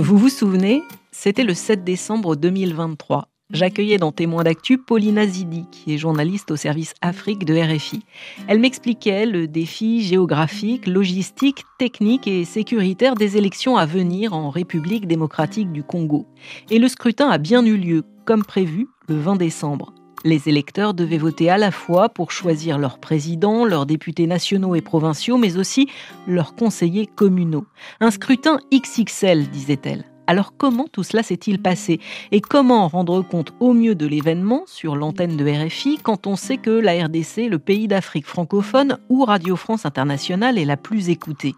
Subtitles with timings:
[0.00, 0.82] Vous vous souvenez,
[1.12, 3.28] c'était le 7 décembre 2023.
[3.50, 8.00] J'accueillais dans Témoins d'actu Paulina Zidi, qui est journaliste au service Afrique de RFI.
[8.48, 15.06] Elle m'expliquait le défi géographique, logistique, technique et sécuritaire des élections à venir en République
[15.06, 16.26] démocratique du Congo.
[16.70, 19.92] Et le scrutin a bien eu lieu, comme prévu, le 20 décembre.
[20.24, 24.82] Les électeurs devaient voter à la fois pour choisir leur président, leurs députés nationaux et
[24.82, 25.88] provinciaux, mais aussi
[26.26, 27.64] leurs conseillers communaux.
[28.00, 30.04] Un scrutin XXL, disait-elle.
[30.26, 31.98] Alors comment tout cela s'est-il passé?
[32.30, 36.58] Et comment rendre compte au mieux de l'événement sur l'antenne de RFI quand on sait
[36.58, 41.54] que la RDC, le pays d'Afrique francophone où Radio France Internationale est la plus écoutée?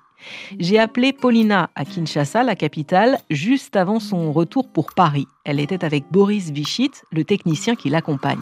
[0.58, 5.26] J'ai appelé Paulina à Kinshasa, la capitale, juste avant son retour pour Paris.
[5.44, 8.38] Elle était avec Boris Vichit, le technicien qui l'accompagne.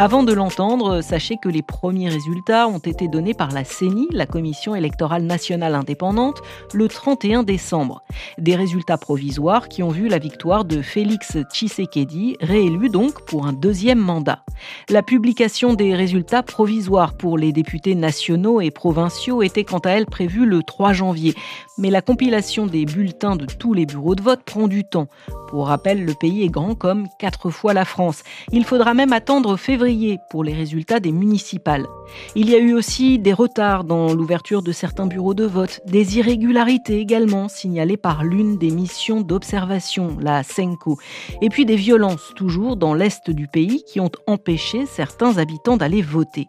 [0.00, 4.26] Avant de l'entendre, sachez que les premiers résultats ont été donnés par la CENI, la
[4.26, 6.40] Commission électorale nationale indépendante,
[6.72, 8.04] le 31 décembre.
[8.38, 13.52] Des résultats provisoires qui ont vu la victoire de Félix Tshisekedi, réélu donc pour un
[13.52, 14.44] deuxième mandat.
[14.88, 20.06] La publication des résultats provisoires pour les députés nationaux et provinciaux était quant à elle
[20.06, 21.34] prévue le 3 janvier.
[21.76, 25.08] Mais la compilation des bulletins de tous les bureaux de vote prend du temps.
[25.48, 28.22] Pour rappel, le pays est grand comme quatre fois la France.
[28.52, 31.86] Il faudra même attendre février pour les résultats des municipales.
[32.34, 36.18] Il y a eu aussi des retards dans l'ouverture de certains bureaux de vote, des
[36.18, 40.98] irrégularités également signalées par l'une des missions d'observation, la SENCO,
[41.40, 46.02] et puis des violences toujours dans l'est du pays qui ont empêché certains habitants d'aller
[46.02, 46.46] voter.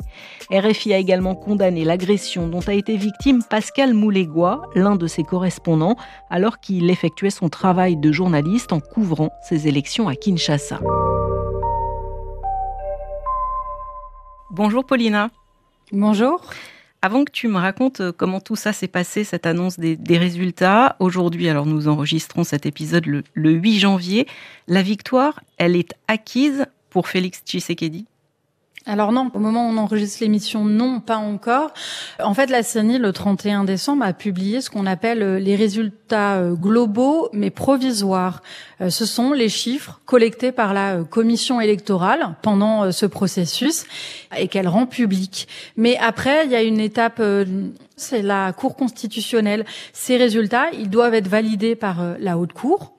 [0.52, 5.96] RFI a également condamné l'agression dont a été victime Pascal Moulégois, l'un de ses correspondants,
[6.30, 10.80] alors qu'il effectuait son travail de journaliste en couvrant ces élections à Kinshasa.
[14.52, 15.30] Bonjour Paulina.
[15.92, 16.42] Bonjour.
[17.02, 20.98] Avant que tu me racontes euh, comment tout ça s'est passé, cette annonce des, résultats,
[21.00, 24.28] aujourd'hui, alors nous enregistrons cet épisode le, le 8 janvier,
[24.68, 28.06] la victoire, elle est acquise pour Félix Tshisekedi?
[28.86, 31.74] Alors non, au moment où on enregistre l'émission, non, pas encore.
[32.24, 36.38] En fait, la CENI, le 31 décembre, a publié ce qu'on appelle euh, les résultats
[36.38, 38.42] euh, globaux, mais provisoires.
[38.82, 43.86] Euh, ce sont les chiffres collectés par la commission électorale pendant ce processus
[44.38, 45.48] et qu'elle rend public.
[45.76, 47.22] Mais après, il y a une étape
[47.98, 49.66] c'est la Cour constitutionnelle.
[49.92, 52.94] Ces résultats, ils doivent être validés par la Haute Cour.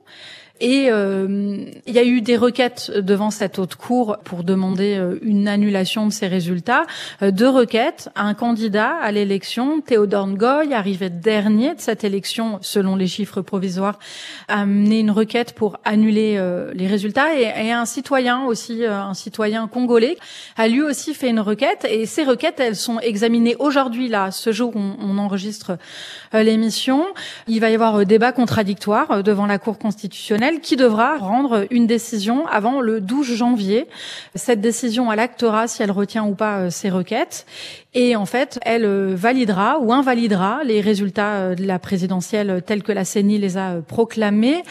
[0.61, 5.17] Et euh, il y a eu des requêtes devant cette haute cour pour demander euh,
[5.23, 6.83] une annulation de ces résultats.
[7.23, 8.09] Euh, deux requêtes.
[8.15, 13.97] Un candidat à l'élection, Théodore Ngoy, arrivé dernier de cette élection selon les chiffres provisoires,
[14.47, 16.39] a mené une requête pour annuler
[16.75, 17.33] les résultats.
[17.35, 20.17] Et, et, un citoyen aussi, un citoyen congolais,
[20.57, 21.87] a lui aussi fait une requête.
[21.89, 25.77] Et ces requêtes, elles sont examinées aujourd'hui, là, ce jour où on, on enregistre
[26.33, 27.05] l'émission.
[27.47, 32.45] Il va y avoir débat contradictoire devant la Cour constitutionnelle qui devra rendre une décision
[32.47, 33.87] avant le 12 janvier.
[34.35, 37.45] Cette décision, elle actera si elle retient ou pas euh, ses requêtes.
[37.93, 42.83] Et en fait, elle euh, validera ou invalidera les résultats euh, de la présidentielle tels
[42.83, 44.63] que la CENI les a proclamés.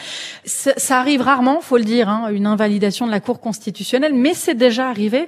[0.45, 4.55] Ça arrive rarement, faut le dire, hein, une invalidation de la Cour constitutionnelle, mais c'est
[4.55, 5.27] déjà arrivé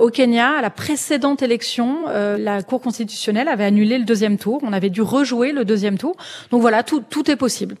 [0.00, 2.06] au Kenya à la précédente élection.
[2.06, 4.60] la Cour constitutionnelle avait annulé le deuxième tour.
[4.62, 6.16] On avait dû rejouer le deuxième tour.
[6.50, 7.76] Donc voilà, tout est possible.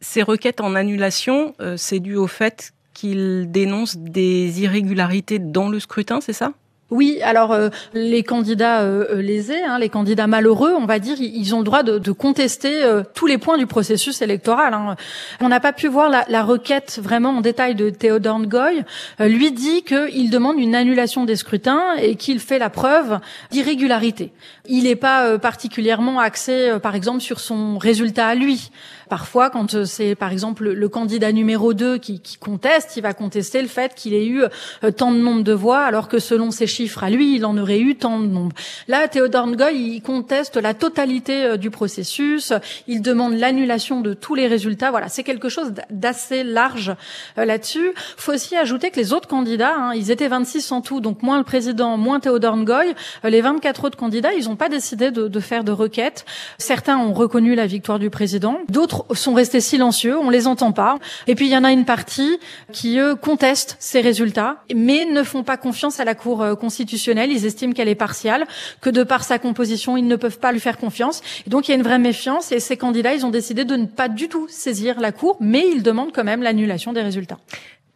[0.00, 5.80] Ces requêtes en annulation, euh, c'est dû au fait qu'il dénonce des irrégularités dans le
[5.80, 6.52] scrutin, c'est ça?
[6.90, 11.54] Oui, alors euh, les candidats euh, lésés, hein, les candidats malheureux, on va dire, ils
[11.54, 12.72] ont le droit de, contester
[13.14, 14.72] tous les points du processus électoral.
[14.72, 14.96] Hein.
[15.40, 18.84] On n'a pas pu voir la, la, requête vraiment en détail de Théodore Ngoy.
[19.20, 23.20] lui dit qu'il demande une annulation des scrutins et qu'il fait la preuve
[23.50, 24.32] d'irrégularité.
[24.66, 28.70] Il n'est pas particulièrement axé, par exemple, sur son résultat à lui.
[29.08, 33.14] Parfois, quand euh, c'est par exemple le candidat numéro 2 qui, qui conteste, il va
[33.14, 36.50] contester le fait qu'il ait eu euh, tant de nombre de voix, alors que selon
[36.50, 38.54] ses chiffres à lui, il en aurait eu tant de nombre.
[38.86, 42.52] Là, Théodore Ngoy, il conteste la totalité euh, du processus,
[42.86, 44.90] il demande l'annulation de tous les résultats.
[44.90, 46.94] Voilà, c'est quelque chose d'assez large
[47.36, 47.92] là-dessus.
[48.16, 51.38] Faut aussi ajouter que les autres candidats, hein, ils étaient 26 en tout, donc moins
[51.38, 52.94] le président, moins Théodore Ngoy.
[53.24, 56.24] Les 24 autres candidats, ils n'ont pas décidé de, faire de requête.
[56.58, 60.98] Certains ont reconnu la victoire du président, d'autres sont restés silencieux, on les entend pas.
[61.26, 62.38] Et puis il y en a une partie
[62.72, 67.32] qui eux contestent ces résultats, mais ne font pas confiance à la Cour euh, constitutionnelle.
[67.32, 68.46] Ils estiment qu'elle est partiale,
[68.82, 71.22] que de par sa composition, ils ne peuvent pas lui faire confiance.
[71.46, 72.52] Et donc il y a une vraie méfiance.
[72.52, 75.64] Et ces candidats, ils ont décidé de ne pas du tout saisir la Cour, mais
[75.74, 77.38] ils demandent quand même l'annulation des résultats.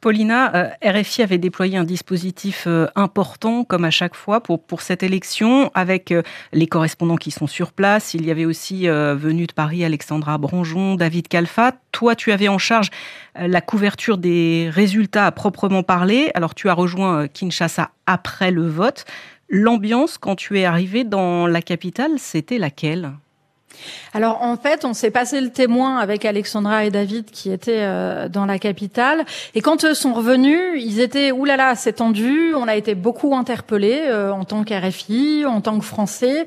[0.03, 4.83] Paulina, euh, RFI avait déployé un dispositif euh, important, comme à chaque fois, pour, pour
[4.83, 6.23] cette élection, avec euh,
[6.53, 8.13] les correspondants qui sont sur place.
[8.13, 11.75] Il y avait aussi venu de Paris Alexandra Branjon, David Calfa.
[11.93, 12.91] Toi, tu avais en charge
[13.37, 16.33] la couverture des résultats à proprement parler.
[16.35, 19.05] Alors, tu as rejoint Kinshasa après le vote.
[19.49, 23.13] L'ambiance, quand tu es arrivé dans la capitale, c'était laquelle?
[24.13, 28.29] Alors en fait, on s'est passé le témoin avec Alexandra et David qui étaient euh,
[28.29, 29.25] dans la capitale.
[29.55, 32.55] Et quand eux sont revenus, ils étaient oulala, c'est tendu.
[32.55, 36.47] On a été beaucoup interpellés euh, en tant qu'RFI, en tant que Français.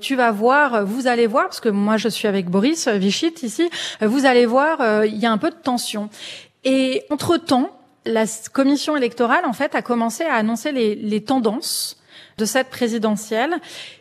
[0.00, 3.70] Tu vas voir, vous allez voir, parce que moi je suis avec Boris Vichit ici.
[4.00, 6.10] Vous allez voir, euh, il y a un peu de tension.
[6.64, 7.70] Et entre temps,
[8.04, 11.98] la commission électorale en fait a commencé à annoncer les, les tendances
[12.38, 13.54] de cette présidentielle.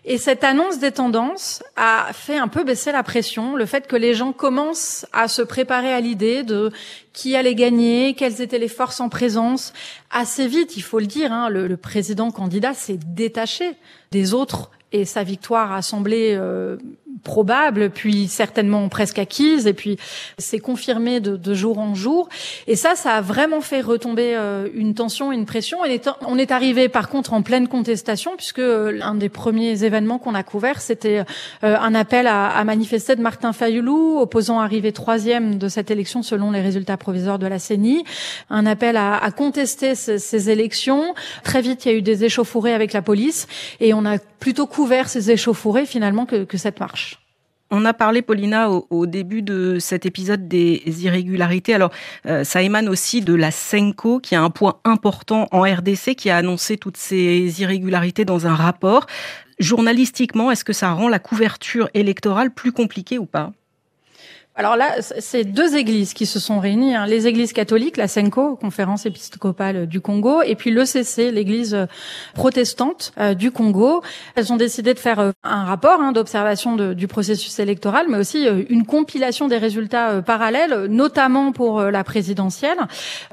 [0.04, 3.96] Et cette annonce des tendances a fait un peu baisser la pression, le fait que
[3.96, 6.72] les gens commencent à se préparer à l'idée de
[7.14, 9.72] qui allait gagner, quelles étaient les forces en présence.
[10.12, 13.72] Assez vite, il faut le dire, hein, le, président candidat s'est détaché
[14.12, 16.78] des autres et sa victoire a semblé euh,
[17.24, 19.98] probable, puis certainement presque acquise, et puis
[20.38, 22.28] c'est confirmé de, jour en jour.
[22.68, 25.80] Et ça, ça a vraiment fait retomber euh, une tension, une pression.
[26.22, 30.36] On est arrivé par contre en pleine contestation, puisque euh, l'un des premiers événements qu'on
[30.36, 31.24] a couvert, c'était
[31.64, 36.52] euh, un appel à, manifester de Martin Fayoulou, opposant arrivé troisième de cette élection selon
[36.52, 38.04] les résultats provisoires de la CENI,
[38.50, 41.14] un appel à, contester ces, ces élections.
[41.44, 43.48] Très vite, il y a eu des échauffourées avec la police,
[43.80, 47.05] et on a plutôt couvert ces échauffourées finalement que cette marche.
[47.78, 51.74] On a parlé, Paulina, au, début de cet épisode des irrégularités.
[51.74, 51.92] Alors,
[52.26, 56.30] euh, ça émane aussi de la Senco, qui a un point important en RDC, qui
[56.30, 59.08] a annoncé toutes ces irrégularités dans un rapport.
[59.60, 63.52] Journalistiquement, est-ce que ça rend la couverture électorale plus compliquée ou pas?
[64.58, 66.96] Alors là, c'est deux églises qui se sont réunies.
[66.96, 67.06] Hein.
[67.08, 71.88] Les églises catholiques, la SENCO, Conférence épiscopale du Congo, et puis l'ECC, l'église euh,
[72.36, 74.02] protestante euh, du Congo.
[74.36, 78.48] Elles ont décidé de faire euh, un rapport hein, d'observation du processus électoral, mais aussi
[78.70, 82.78] une compilation des résultats parallèles, notamment pour la présidentielle.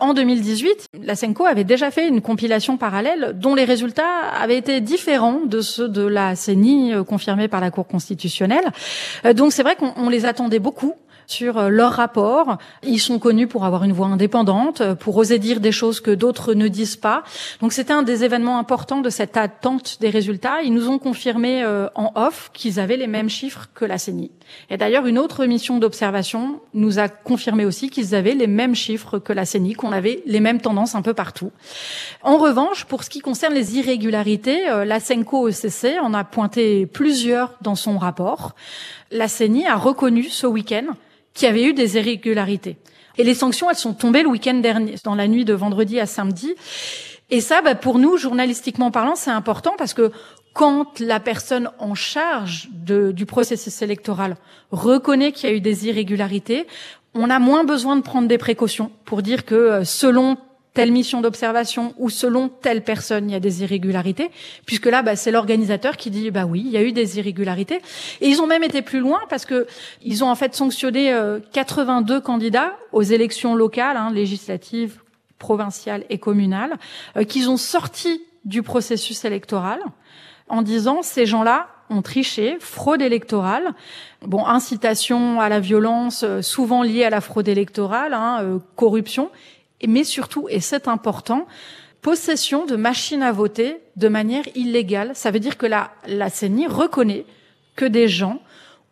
[0.00, 4.02] En 2018, la SENCO avait déjà fait une compilation parallèle dont les résultats
[4.40, 8.64] avaient été différents de ceux de la CENI confirmés par la Cour constitutionnelle.
[9.34, 10.94] Donc c'est vrai qu'on les attendait beaucoup
[11.26, 12.58] sur euh, leur rapport.
[12.82, 16.10] Ils sont connus pour avoir une voix indépendante, euh, pour oser dire des choses que
[16.10, 17.22] d'autres ne disent pas.
[17.60, 20.62] Donc c'était un des événements importants de cette attente des résultats.
[20.62, 24.30] Ils nous ont confirmé euh, en off qu'ils avaient les mêmes chiffres que la CENI.
[24.70, 29.18] Et d'ailleurs, une autre mission d'observation nous a confirmé aussi qu'ils avaient les mêmes chiffres
[29.18, 31.52] que la CENI, qu'on avait les mêmes tendances un peu partout.
[32.22, 37.74] En revanche, pour ce qui concerne les irrégularités, la CENCO-ECC en a pointé plusieurs dans
[37.74, 38.54] son rapport.
[39.12, 40.86] La CENI a reconnu ce week-end
[41.34, 42.76] qui avait eu des irrégularités.
[43.18, 46.06] Et les sanctions, elles sont tombées le week-end dernier, dans la nuit de vendredi à
[46.06, 46.54] samedi.
[47.30, 50.10] Et ça, bah, pour nous, journalistiquement parlant, c'est important parce que
[50.54, 54.36] quand la personne en charge du processus électoral
[54.70, 56.66] reconnaît qu'il y a eu des irrégularités,
[57.14, 60.38] on a moins besoin de prendre des précautions pour dire que euh, selon
[60.74, 64.30] telle mission d'observation ou selon telle personne, il y a des irrégularités,
[64.64, 67.80] puisque là, bah, c'est l'organisateur qui dit, bah oui, il y a eu des irrégularités.
[68.20, 69.66] Et ils ont même été plus loin parce que
[70.02, 71.14] ils ont en fait sanctionné
[71.52, 75.00] 82 euh, candidats aux élections locales, hein, législatives,
[75.38, 76.74] provinciales et communales,
[77.16, 79.80] euh, qu'ils ont sorti du processus électoral
[80.48, 83.74] en disant ces gens-là ont triché, fraude électorale,
[84.22, 89.30] bon incitation à la violence, euh, souvent liée à la fraude électorale, hein, corruption,
[89.86, 91.46] mais surtout, et c'est important,
[92.00, 95.12] possession de machines à voter de manière illégale.
[95.14, 97.24] Ça veut dire que la, la CENI reconnaît
[97.76, 98.40] que des gens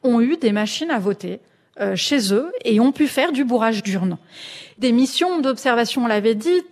[0.02, 1.40] ont eu des machines à voter
[1.80, 4.18] euh, chez eux et ont pu faire du bourrage d'urnes.
[4.78, 6.62] Des missions d'observation l'avaient dit,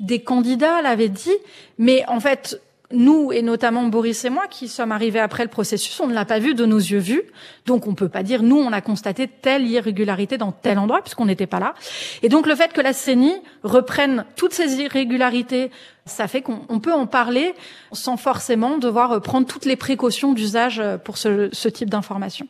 [0.00, 1.34] des candidats l'avaient dit,
[1.78, 2.60] mais en fait,
[2.92, 6.24] nous, et notamment Boris et moi, qui sommes arrivés après le processus, on ne l'a
[6.24, 7.22] pas vu de nos yeux vus.
[7.66, 11.26] Donc on peut pas dire, nous, on a constaté telle irrégularité dans tel endroit, puisqu'on
[11.26, 11.74] n'était pas là.
[12.22, 15.70] Et donc le fait que la CENI reprenne toutes ces irrégularités,
[16.04, 17.54] ça fait qu'on peut en parler
[17.90, 22.46] sans forcément devoir prendre toutes les précautions d'usage pour ce, ce type d'information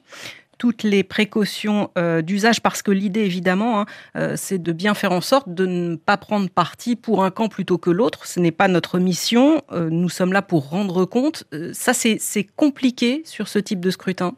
[0.59, 3.87] toutes les précautions euh, d'usage parce que l'idée évidemment hein,
[4.17, 7.49] euh, c'est de bien faire en sorte de ne pas prendre parti pour un camp
[7.49, 8.27] plutôt que l'autre.
[8.27, 9.63] Ce n'est pas notre mission.
[9.73, 11.45] Euh, nous sommes là pour rendre compte.
[11.73, 14.35] ça c'est compliqué sur ce type de scrutin?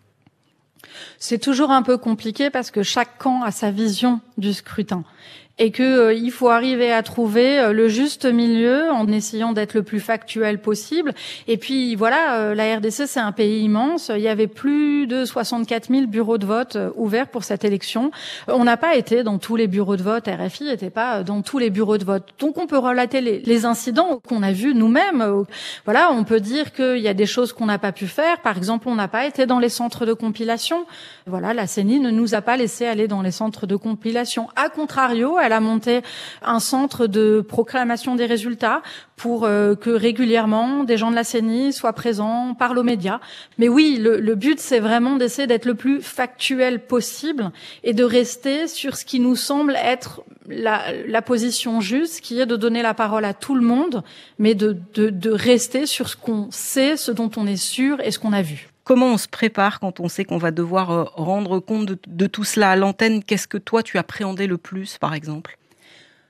[1.18, 5.04] C'est toujours un peu compliqué parce que chaque camp a sa vision du scrutin.
[5.58, 9.74] Et que euh, il faut arriver à trouver euh, le juste milieu en essayant d'être
[9.74, 11.12] le plus factuel possible.
[11.46, 14.10] Et puis voilà, euh, la RDC c'est un pays immense.
[14.14, 18.10] Il y avait plus de 64 000 bureaux de vote ouverts pour cette élection.
[18.46, 20.28] On n'a pas été dans tous les bureaux de vote.
[20.28, 22.28] RFI n'était pas dans tous les bureaux de vote.
[22.38, 25.44] Donc on peut relater les, les incidents qu'on a vus nous-mêmes.
[25.84, 28.40] Voilà, on peut dire qu'il y a des choses qu'on n'a pas pu faire.
[28.40, 30.86] Par exemple, on n'a pas été dans les centres de compilation.
[31.26, 34.48] Voilà, la CENI ne nous a pas laissé aller dans les centres de compilation.
[34.56, 36.02] A contrario, a monté
[36.42, 38.82] un centre de proclamation des résultats
[39.16, 43.20] pour euh, que régulièrement des gens de la CENI soient présents, parlent aux médias.
[43.58, 47.50] Mais oui, le, but, c'est vraiment d'essayer d'être le plus factuel possible
[47.84, 52.46] et de rester sur ce qui nous semble être la, la, position juste, qui est
[52.46, 54.02] de donner la parole à tout le monde,
[54.38, 58.18] mais de, de rester sur ce qu'on sait, ce dont on est sûr et ce
[58.18, 58.68] qu'on a vu.
[58.88, 62.26] Comment on se prépare quand on sait qu'on va devoir euh, rendre compte de, de
[62.26, 63.22] tout cela à l'antenne?
[63.22, 65.57] Qu'est-ce que toi tu appréhendais le plus, par exemple?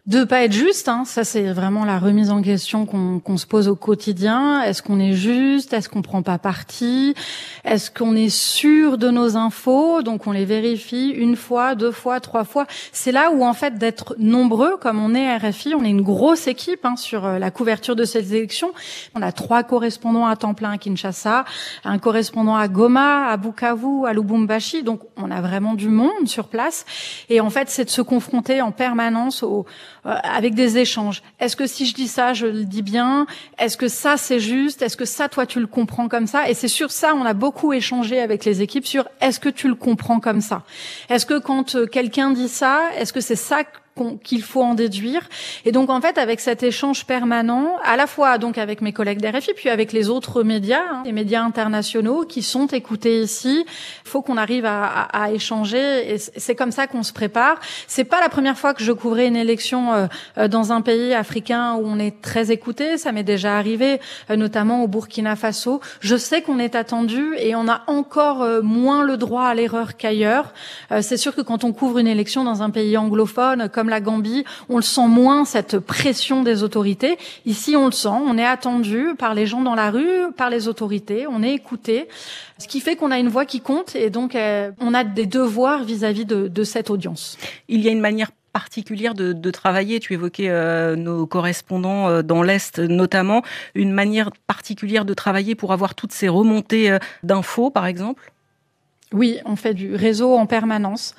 [0.09, 3.69] De pas être juste, hein, ça c'est vraiment la remise en question qu'on se pose
[3.69, 4.63] au quotidien.
[4.63, 5.75] Est-ce qu'on est juste?
[5.75, 7.15] Est-ce qu'on prend pas parti?
[7.63, 10.01] Est-ce qu'on est sûr de nos infos?
[10.01, 12.67] Donc on les vérifie une fois, deux fois, trois fois.
[12.91, 16.47] C'est là où en fait d'être nombreux, comme on est RFI, on est une grosse
[16.47, 18.73] équipe hein, sur euh, la couverture de ces élections.
[19.15, 21.45] On a trois correspondants à temps plein à Kinshasa,
[21.85, 24.83] un correspondant à Goma, à Bukavu, à Lubumbashi.
[24.83, 26.87] Donc on a vraiment du monde sur place.
[27.29, 29.67] Et en fait, c'est de se confronter en permanence aux
[30.07, 31.23] euh, avec des échanges.
[31.41, 33.27] Est-ce que si je dis ça, je le dis bien?
[33.59, 34.83] Est-ce que ça c'est juste?
[34.83, 36.49] Est-ce que ça toi tu le comprends comme ça?
[36.49, 39.69] Et c'est sur ça on a beaucoup échangé avec les équipes sur est-ce que tu
[39.69, 40.63] le comprends comme ça?
[41.09, 43.65] Est-ce que quand euh, quelqu'un dit ça, est-ce que c'est ça
[44.23, 45.29] qu'il faut en déduire.
[45.65, 49.21] Et donc en fait, avec cet échange permanent, à la fois donc avec mes collègues
[49.21, 53.65] d'RFI, puis avec les autres médias, hein, les médias internationaux qui sont écoutés ici,
[54.05, 56.15] faut qu'on arrive à, à, à, échanger.
[56.15, 57.61] Et c'est comme ça qu'on se prépare.
[57.87, 60.07] C'est pas la première fois que je couvrais une élection euh,
[60.39, 62.99] euh, dans un pays africain où on est très écouté.
[62.99, 64.01] Ça m'est déjà arrivé,
[64.31, 65.81] euh, notamment au Burkina Faso.
[66.01, 70.53] Je sais qu'on est attendu et on a encore moins le droit à l'erreur qu'ailleurs.
[71.01, 74.45] c'est sûr que quand on couvre une élection dans un pays anglophone comme la Gambie,
[74.69, 77.19] on le sent moins cette pression des autorités.
[77.47, 80.69] Ici, on le sent, on est attendu par les gens dans la rue, par les
[80.69, 82.09] autorités, on est écouté,
[82.59, 85.27] ce qui fait qu'on a une voix qui compte et donc euh, on a des
[85.27, 87.39] devoirs vis-à-vis de, cette audience.
[87.69, 90.01] Il y a une manière particulière de, travailler.
[90.01, 93.43] Tu évoquais euh, nos correspondants euh, dans l'Est notamment,
[93.75, 98.33] une manière particulière de travailler pour avoir toutes ces remontées d'infos, par exemple?
[99.13, 101.15] Oui, on fait du réseau en permanence.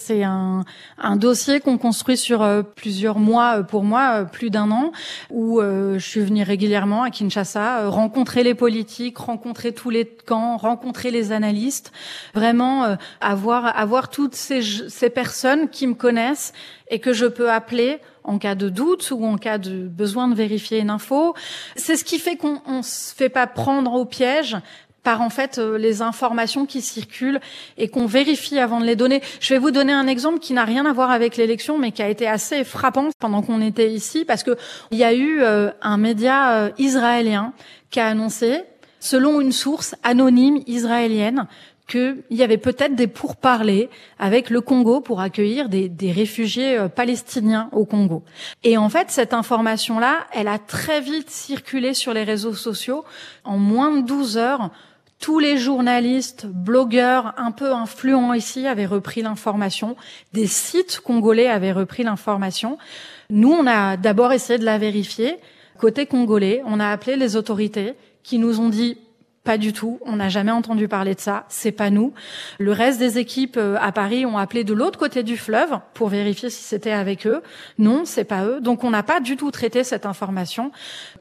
[0.00, 0.64] C'est un,
[0.96, 4.92] un, dossier qu'on construit sur euh, plusieurs mois, euh, pour moi, euh, plus d'un an,
[5.28, 11.10] où je suis venue régulièrement à Kinshasa, rencontrer les politiques, rencontrer tous les camps, rencontrer
[11.10, 11.92] les analystes,
[12.32, 16.52] vraiment avoir, avoir toutes ces, ces personnes qui me connaissent
[16.90, 20.34] et que je peux appeler en cas de doute ou en cas de besoin de
[20.34, 21.34] vérifier une info.
[21.74, 24.56] C'est ce qui fait qu'on ne se fait pas prendre au piège
[25.02, 27.40] par en fait euh, les informations qui circulent
[27.76, 29.22] et qu'on vérifie avant de les donner.
[29.40, 32.02] Je vais vous donner un exemple qui n'a rien à voir avec l'élection, mais qui
[32.02, 34.56] a été assez frappant pendant qu'on était ici, parce que
[34.90, 37.52] il y a eu euh, un média euh, israélien
[37.90, 38.62] qui a annoncé,
[39.00, 41.46] selon une source anonyme israélienne,
[41.88, 47.84] qu'il y avait peut-être des pourparlers avec le Congo pour accueillir des, réfugiés palestiniens au
[47.84, 48.22] Congo.
[48.62, 53.04] Et en fait, cette information-là, elle a très vite circulé sur les réseaux sociaux.
[53.44, 54.70] En moins de 12 heures,
[55.18, 59.96] tous les journalistes, blogueurs un peu influents ici avaient repris l'information.
[60.32, 62.78] Des sites congolais avaient repris l'information.
[63.30, 65.36] Nous, on a d'abord essayé de la vérifier.
[65.78, 68.98] Côté congolais, on a appelé les autorités qui nous ont dit
[69.48, 69.98] pas du tout.
[70.04, 71.46] On n'a jamais entendu parler de ça.
[71.48, 72.12] C'est pas nous.
[72.58, 76.08] Le reste des équipes euh, à Paris ont appelé de l'autre côté du fleuve pour
[76.10, 77.40] vérifier si c'était avec eux.
[77.78, 78.60] Non, c'est pas eux.
[78.60, 80.70] Donc on n'a pas du tout traité cette information.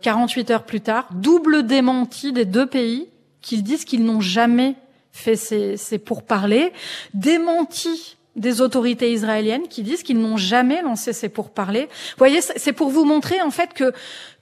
[0.02, 3.08] 48 heures plus tard, double démenti des deux pays
[3.40, 4.76] qu'ils disent qu'ils n'ont jamais
[5.14, 6.74] fait ces, ces pourparlers,
[7.14, 11.86] démenti des autorités israéliennes qui disent qu'ils n'ont jamais lancé ces pourparlers.
[11.86, 13.94] Vous voyez, c'est pour vous montrer en fait que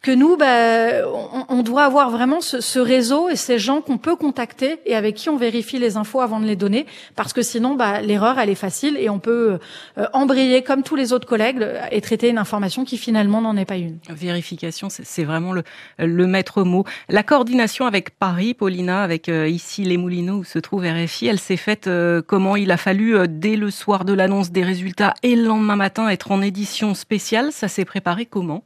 [0.05, 1.01] que nous, bah,
[1.49, 5.29] on, doit avoir vraiment ce, réseau et ces gens qu'on peut contacter et avec qui
[5.29, 6.85] on vérifie les infos avant de les donner,
[7.15, 9.57] parce que sinon, bah, l'erreur, elle est facile et on peut
[9.97, 13.65] euh, embrayer comme tous les autres collègues et traiter une information qui finalement n'en est
[13.65, 13.97] pas une.
[14.07, 15.63] Vérification, c'est vraiment le,
[15.97, 16.85] le maître mot.
[17.09, 21.39] La coordination avec Paris, Paulina, avec euh, ici les Moulineaux où se trouve RFI, elle
[21.39, 25.35] s'est faite euh, comment Il a fallu dès le soir de l'annonce des résultats et
[25.35, 27.51] le lendemain matin être en édition spéciale.
[27.51, 28.63] Ça s'est préparé comment?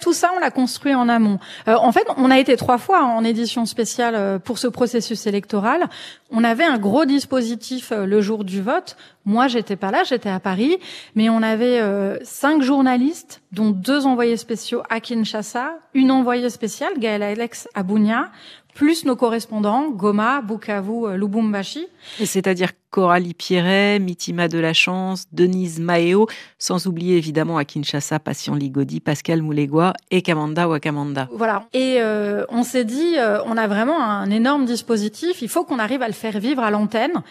[0.00, 1.38] Tout ça, on l'a construit en amont.
[1.68, 5.26] Euh, en fait, on a été trois fois en édition spéciale euh, pour ce processus
[5.26, 5.88] électoral.
[6.30, 8.96] On avait un gros dispositif euh, le jour du vote.
[9.24, 10.76] Moi, j'étais pas là, j'étais à Paris,
[11.14, 11.80] mais on avait
[12.24, 18.30] cinq journalistes, dont deux envoyés spéciaux à Kinshasa, une envoyée spéciale, Gaëla Alex à Bunia,
[18.74, 21.86] plus nos correspondants, Goma, Bukavu, euh, Lubumbashi.
[22.24, 26.26] C'est-à-dire Coralie Pierret, Mitima de la Chance, Denise Maeo,
[26.58, 31.28] sans oublier évidemment à Kinshasa, Patient Ligodi, Pascal Moulegua et Kamanda Wakamanda.
[31.32, 31.66] Voilà.
[31.72, 35.78] Et euh, on s'est dit, euh, on a vraiment un énorme dispositif, il faut qu'on
[35.78, 37.22] arrive à le faire vivre à l'antenne.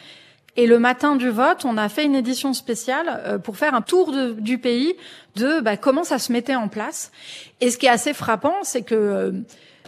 [0.56, 4.14] Et le matin du vote, on a fait une édition spéciale pour faire un tour
[4.38, 4.94] du pays
[5.36, 7.12] de bah, comment ça se mettait en place.
[7.60, 9.34] Et ce qui est assez frappant, c'est que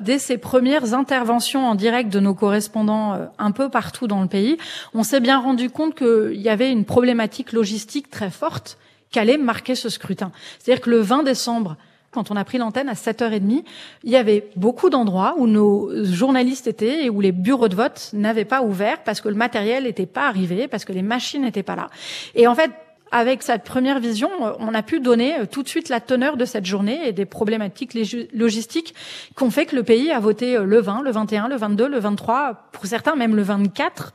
[0.01, 4.27] Dès ces premières interventions en direct de nos correspondants euh, un peu partout dans le
[4.27, 4.57] pays,
[4.93, 8.77] on s'est bien rendu compte qu'il y avait une problématique logistique très forte
[9.11, 10.31] qui allait marquer ce scrutin.
[10.59, 11.77] C'est-à-dire que le 20 décembre,
[12.11, 13.63] quand on a pris l'antenne à 7h30,
[14.03, 18.09] il y avait beaucoup d'endroits où nos journalistes étaient et où les bureaux de vote
[18.13, 21.63] n'avaient pas ouvert parce que le matériel n'était pas arrivé, parce que les machines n'étaient
[21.63, 21.89] pas là.
[22.33, 22.71] Et en fait,
[23.15, 24.29] avec cette première vision,
[24.59, 27.23] on a pu donner euh, tout de suite la teneur de cette journée et des
[27.23, 27.97] problématiques
[28.33, 28.93] logistiques
[29.37, 31.87] qui ont fait que le pays a voté euh, le 20, le 21, le 22,
[31.87, 34.13] le 23, pour certains même le 24.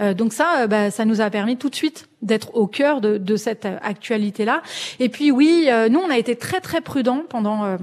[0.00, 3.18] Euh, donc ça, bah, ça nous a permis tout de suite d'être au cœur de,
[3.18, 4.62] de cette actualité-là.
[5.00, 7.76] Et puis oui, nous, on a été très très prudents pendant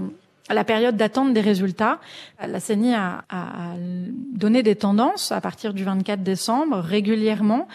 [0.49, 1.99] la période d'attente des résultats.
[2.45, 7.67] La CENI a, a, donné des tendances à partir du 24 décembre régulièrement.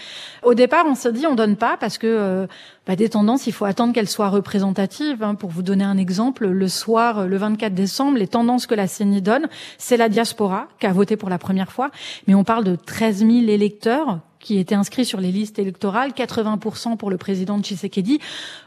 [0.42, 2.46] Au départ, on s'est dit on donne pas parce que euh,
[2.86, 5.22] bah, des tendances, il faut attendre qu'elles soient représentatives.
[5.22, 5.34] Hein.
[5.34, 9.22] Pour vous donner un exemple, le soir, le 24 décembre, les tendances que la CENI
[9.22, 9.48] donne,
[9.78, 11.90] c'est la diaspora qui a voté pour la première fois,
[12.26, 16.98] mais on parle de 13 000 électeurs qui étaient inscrits sur les listes électorales, 80%
[16.98, 18.18] pour le président Tshisekedi.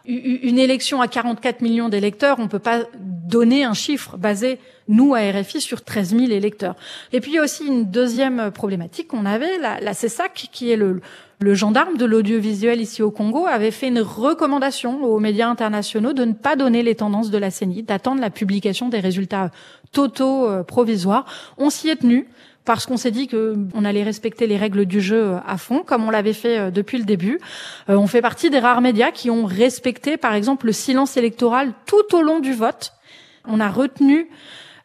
[0.07, 5.19] Une élection à 44 millions d'électeurs, on peut pas donner un chiffre basé, nous, à
[5.19, 6.75] RFI, sur 13 000 électeurs.
[7.11, 10.71] Et puis, il y a aussi une deuxième problématique qu'on avait, la, la CESAC, qui
[10.71, 11.01] est le,
[11.39, 16.23] le gendarme de l'audiovisuel ici au Congo avait fait une recommandation aux médias internationaux de
[16.23, 19.51] ne pas donner les tendances de la CENI, d'attendre la publication des résultats
[19.91, 21.25] totaux euh, provisoires.
[21.57, 22.27] On s'y est tenu
[22.65, 26.09] parce qu'on s'est dit qu'on allait respecter les règles du jeu à fond, comme on
[26.09, 27.39] l'avait fait euh, depuis le début.
[27.89, 31.73] Euh, on fait partie des rares médias qui ont respecté, par exemple, le silence électoral
[31.85, 32.93] tout au long du vote.
[33.47, 34.27] On a retenu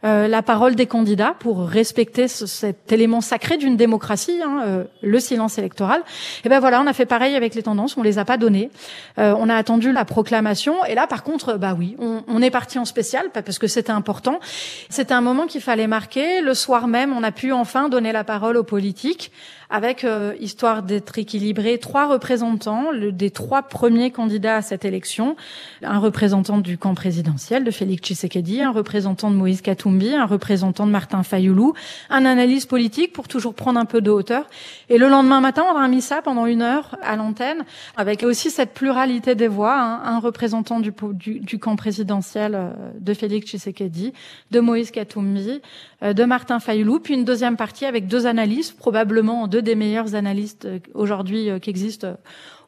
[0.05, 5.21] euh, la parole des candidats pour respecter cet élément sacré d'une démocratie, hein, euh, le
[5.21, 6.03] silence électoral.
[6.45, 8.71] Et ben voilà, on a fait pareil avec les tendances, on les a pas données.
[9.19, 12.51] Euh, on a attendu la proclamation et là, par contre, bah oui, on, on est
[12.51, 14.41] parti en spécial parce que c'était important.
[14.89, 16.41] C'était un moment qu'il fallait marquer.
[16.41, 19.31] Le soir même, on a pu enfin donner la parole aux politiques
[19.71, 25.37] avec, euh, histoire d'être équilibré, trois représentants le, des trois premiers candidats à cette élection.
[25.83, 30.87] Un représentant du camp présidentiel de Félix Tshisekedi, un représentant de Moïse Katumbi, un représentant
[30.87, 31.75] de Martin Fayoulou,
[32.11, 34.47] un analyse politique pour toujours prendre un peu de hauteur.
[34.89, 37.65] Et le lendemain matin, on a mis ça pendant une heure à l'antenne,
[37.97, 42.71] avec aussi cette pluralité des voix, hein, un représentant du, du, du, camp présidentiel euh,
[42.99, 44.13] de Félix Tshisekedi,
[44.51, 45.61] de Moïse Katumbi,
[46.03, 50.65] de Martin Fayoulou, puis une deuxième partie avec deux analystes, probablement deux des meilleurs analystes
[50.65, 52.15] euh, aujourd'hui euh, qui existent euh,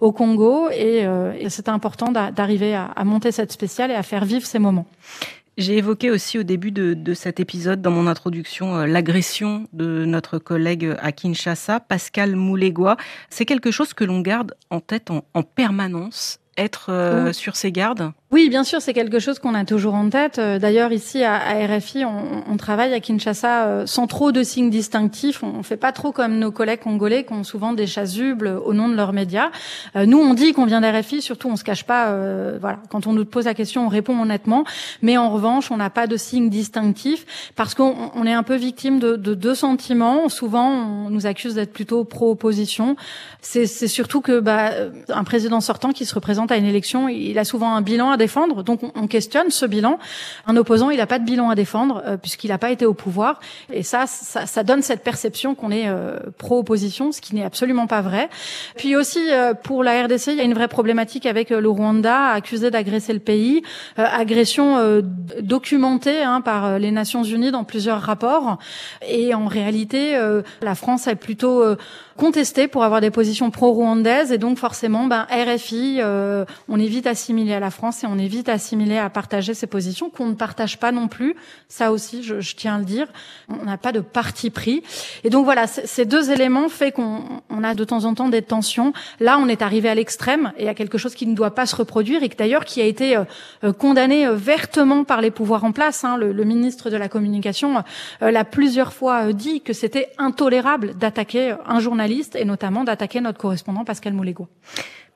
[0.01, 0.69] au Congo.
[0.71, 1.07] Et,
[1.39, 4.87] et c'est important d'arriver à, à monter cette spéciale et à faire vivre ces moments.
[5.59, 10.39] J'ai évoqué aussi au début de, de, cet épisode, dans mon introduction, l'agression de notre
[10.39, 12.97] collègue à Kinshasa, Pascal Moulegua.
[13.31, 18.11] C'est quelque chose que l'on garde en tête en, en permanence, être sur ses gardes?
[18.33, 20.39] Oui, bien sûr, c'est quelque chose qu'on a toujours en tête.
[20.39, 25.43] Euh, d'ailleurs, ici à, RFI, on, travaille à Kinshasa euh, sans trop de signes distinctifs.
[25.43, 28.73] On, ne fait pas trop comme nos collègues congolais qui ont souvent des chasubles au
[28.73, 29.51] nom de leurs médias.
[29.97, 32.17] Euh, nous, on dit qu'on vient d'RFI, surtout on se cache pas.
[32.59, 34.65] voilà, quand on nous pose la question, on répond honnêtement.
[35.03, 38.99] Mais en revanche, on n'a pas de signes distinctifs parce qu'on est un peu victime
[38.99, 40.31] de, deux sentiments.
[40.31, 42.97] Souvent, on nous accuse d'être plutôt pro-opposition.
[43.43, 44.71] C'est surtout que bah,
[45.11, 48.11] un président sortant qui se représente à une élection, il a souvent un bilan
[48.63, 49.99] Donc on, questionne ce bilan.
[50.47, 52.95] Un opposant, il n'a pas de bilan à défendre euh, puisqu'il n'a pas été au
[52.95, 53.41] pouvoir.
[53.73, 57.87] Et ça, ça, ça donne cette perception qu'on est euh, pro-opposition, ce qui n'est absolument
[57.87, 58.29] pas vrai.
[58.77, 62.29] Puis aussi euh, pour la RDC, il y a une vraie problématique avec le Rwanda,
[62.29, 63.63] accusé d'agresser le pays,
[63.97, 65.03] agression
[65.41, 68.59] documentée hein, par les Nations Unies dans plusieurs rapports.
[69.07, 70.19] Et en réalité,
[70.61, 71.77] la France est plutôt
[72.23, 76.01] contestée pour avoir des positions pro-rwandaises et donc forcément, ben RFI,
[76.69, 79.67] on évite vite assimilé à la France et on est vite assimilé à partager ces
[79.67, 81.35] positions qu'on ne partage pas non plus.
[81.69, 83.09] Ça aussi, je, je tiens à le dire.
[83.49, 84.83] On n'a pas de parti pris.
[85.25, 88.43] Et donc voilà, ces deux éléments fait qu'on on a de temps en temps des
[88.43, 88.93] tensions.
[89.19, 91.75] Là, on est arrivé à l'extrême et à quelque chose qui ne doit pas se
[91.75, 93.25] reproduire et que d'ailleurs qui a été euh,
[93.65, 96.05] euh, condamné euh, vertement par les pouvoirs en place.
[96.05, 96.19] Hein.
[96.19, 97.83] Le, le, ministre de la Communication
[98.21, 103.85] l'a plusieurs fois dit que c'était intolérable d'attaquer un journaliste et notamment d'attaquer notre correspondant
[103.85, 104.49] Pascal Moulégo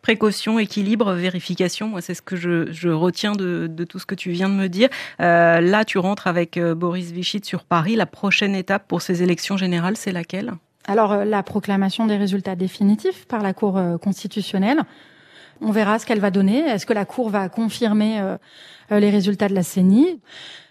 [0.03, 1.89] précaution, équilibre, vérification.
[1.89, 4.55] Moi, c'est ce que je, je retiens de, de, tout ce que tu viens de
[4.55, 4.89] me dire.
[5.21, 7.97] Euh, là, tu rentres avec Boris Vichit sur Paris.
[7.97, 10.53] La prochaine étape pour ces élections générales, c'est laquelle?
[10.87, 14.83] Alors euh, la proclamation des résultats définitifs par la Cour euh, constitutionnelle,
[15.61, 16.61] on verra ce qu'elle va donner.
[16.61, 18.37] Est-ce que la Cour va confirmer euh,
[18.91, 20.21] les résultats de la CENI?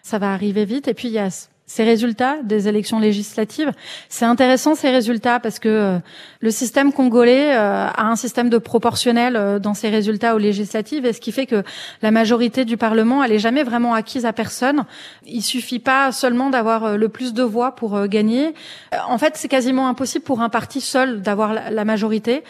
[0.03, 0.87] Ça va arriver vite.
[0.87, 1.29] Et puis il y a
[1.67, 3.71] ces résultats des élections législatives.
[4.07, 5.97] C'est intéressant ces résultats parce que euh,
[6.39, 11.07] le système congolais euh, a un système de proportionnel euh, dans ses résultats aux législatives
[11.07, 11.63] et ce qui fait que
[12.03, 14.85] la majorité du Parlement elle est jamais vraiment acquise à personne.
[15.25, 18.53] Il suffit pas seulement d'avoir le plus de voix pour gagner.
[19.07, 22.43] En fait, c'est quasiment impossible pour un parti seul d'avoir la majorité.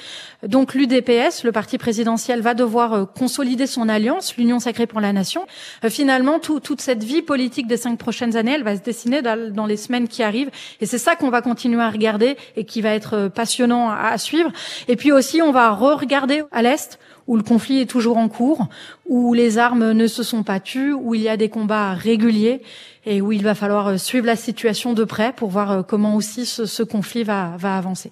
[0.46, 5.46] Donc l'UDPS, le parti présidentiel, va devoir consolider son alliance, l'Union sacrée pour la nation.
[5.90, 9.66] Finalement, tout, toute cette vie politique des cinq prochaines années, elle va se décider dans
[9.66, 10.52] les semaines qui arrivent.
[10.82, 14.18] Et c'est ça qu'on va continuer à regarder et qui va être euh, passionnant à
[14.18, 14.52] suivre.
[14.88, 18.68] Et puis aussi, on va re-regarder à l'Est où le conflit est toujours en cours,
[19.08, 22.62] où les armes ne se sont pas tues, où il y a des combats réguliers
[23.06, 26.16] et où il va falloir euh, suivre la situation de près pour voir euh, comment
[26.16, 28.12] aussi ce, conflit va, va avancer.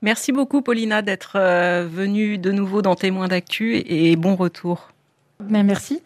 [0.00, 1.38] Merci beaucoup Paulina d'être
[1.86, 4.88] venue de nouveau dans Témoins d'actu et bon retour.
[5.48, 6.02] Mais merci.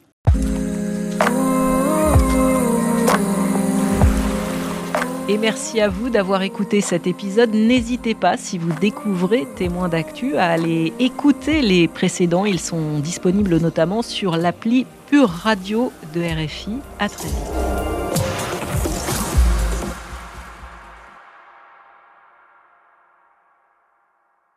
[5.29, 7.53] Et merci à vous d'avoir écouté cet épisode.
[7.53, 12.45] N'hésitez pas, si vous découvrez Témoins d'actu, à aller écouter les précédents.
[12.45, 16.77] Ils sont disponibles notamment sur l'appli Pure Radio de RFI.
[17.01, 17.96] À très vite.